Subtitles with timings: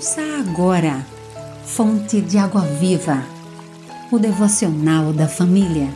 [0.00, 1.04] Ouça agora,
[1.62, 3.22] Fonte de Água Viva,
[4.10, 5.90] o devocional da família.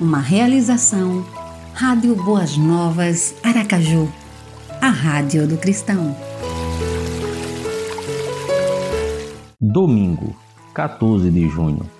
[0.00, 1.26] Uma realização,
[1.74, 4.08] Rádio Boas Novas, Aracaju,
[4.80, 6.16] a Rádio do Cristão.
[9.60, 10.36] Domingo,
[10.72, 11.90] 14 de junho.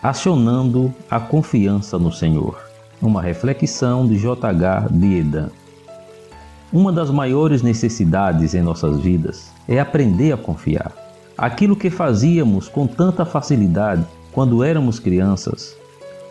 [0.00, 2.56] Acionando a confiança no Senhor.
[3.02, 4.86] Uma reflexão de J.H.
[4.92, 5.50] Diedan.
[6.70, 10.92] Uma das maiores necessidades em nossas vidas é aprender a confiar.
[11.36, 15.74] Aquilo que fazíamos com tanta facilidade quando éramos crianças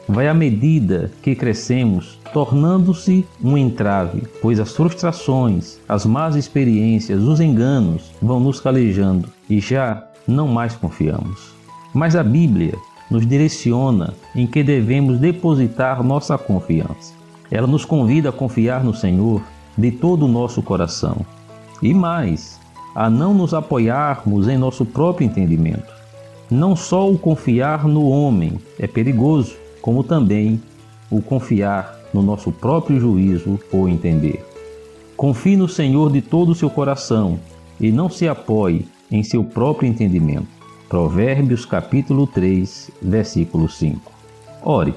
[0.08, 7.40] vai à medida que crescemos tornando-se um entrave, pois as frustrações, as más experiências, os
[7.40, 11.52] enganos vão nos calejando e já não mais confiamos.
[11.96, 12.76] Mas a Bíblia
[13.10, 17.16] nos direciona em que devemos depositar nossa confiança.
[17.50, 19.42] Ela nos convida a confiar no Senhor
[19.78, 21.26] de todo o nosso coração.
[21.82, 22.60] E mais,
[22.96, 25.94] a não nos apoiarmos em nosso próprio entendimento.
[26.50, 30.60] Não só o confiar no homem é perigoso, como também
[31.12, 34.44] o confiar no nosso próprio juízo ou entender.
[35.16, 37.40] Confie no Senhor de todo o seu coração
[37.80, 40.48] e não se apoie em seu próprio entendimento.
[40.90, 44.12] Provérbios capítulo 3, versículo 5.
[44.64, 44.94] Ore,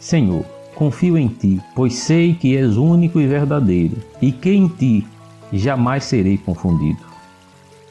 [0.00, 5.06] Senhor, confio em ti, pois sei que és único e verdadeiro, e que em ti
[5.52, 7.00] jamais serei confundido.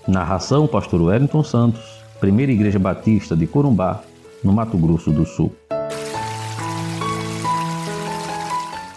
[0.08, 1.82] Narração Pastor Wellington Santos,
[2.20, 4.04] Primeira Igreja Batista de Corumbá,
[4.44, 5.52] no Mato Grosso do Sul.